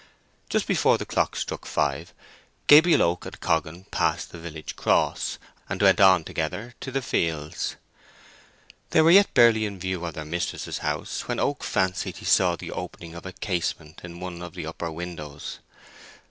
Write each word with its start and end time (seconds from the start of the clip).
Just 0.49 0.65
before 0.65 0.97
the 0.97 1.05
clock 1.05 1.35
struck 1.35 1.63
five 1.67 2.11
Gabriel 2.65 3.03
Oak 3.03 3.27
and 3.27 3.39
Coggan 3.39 3.85
passed 3.91 4.31
the 4.31 4.39
village 4.39 4.75
cross, 4.75 5.37
and 5.69 5.79
went 5.79 6.01
on 6.01 6.23
together 6.23 6.73
to 6.79 6.89
the 6.89 7.03
fields. 7.03 7.75
They 8.89 9.01
were 9.01 9.11
yet 9.11 9.31
barely 9.35 9.63
in 9.63 9.77
view 9.79 10.03
of 10.03 10.15
their 10.15 10.25
mistress's 10.25 10.79
house, 10.79 11.27
when 11.27 11.39
Oak 11.39 11.63
fancied 11.63 12.17
he 12.17 12.25
saw 12.25 12.55
the 12.55 12.71
opening 12.71 13.13
of 13.13 13.27
a 13.27 13.31
casement 13.33 14.01
in 14.03 14.19
one 14.19 14.41
of 14.41 14.55
the 14.55 14.65
upper 14.65 14.89
windows. 14.89 15.59